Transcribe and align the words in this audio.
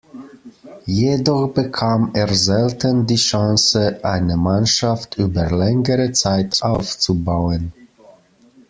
Jedoch 0.87 1.49
bekam 1.53 2.09
er 2.15 2.33
selten 2.33 3.05
die 3.05 3.17
Chance, 3.17 3.99
eine 4.03 4.35
Mannschaft 4.35 5.19
über 5.19 5.51
längere 5.51 6.11
Zeit 6.11 6.63
aufzubauen. 6.63 7.71